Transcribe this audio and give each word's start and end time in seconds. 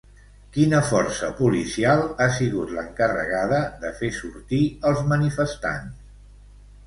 Quina 0.53 0.77
força 0.85 1.27
policial 1.41 2.01
ha 2.23 2.27
sigut 2.37 2.73
l'encarregada 2.77 3.59
de 3.83 3.93
fer 3.99 4.11
sortir 4.17 4.61
els 4.93 5.03
manifestants? 5.11 6.01